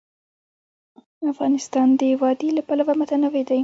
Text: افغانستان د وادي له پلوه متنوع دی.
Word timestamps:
افغانستان 1.31 1.87
د 1.99 2.01
وادي 2.21 2.49
له 2.57 2.61
پلوه 2.67 2.93
متنوع 2.99 3.41
دی. 3.49 3.59